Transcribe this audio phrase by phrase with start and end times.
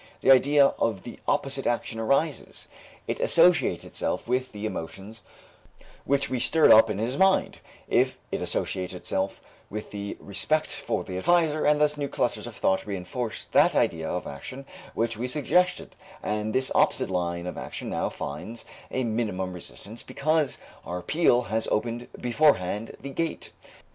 [0.21, 2.67] The idea of the opposite action arises,
[3.07, 5.21] it associates itself with the emotions
[6.05, 11.19] which we stirred up in his mind, it associates itself with the respect for the
[11.19, 15.95] adviser, and thus new clusters of thought reënforce that idea of action which we suggested,
[16.23, 21.67] and this opposite line of action now finds a minimum resistance because our appeal has
[21.67, 23.51] opened beforehand the gate.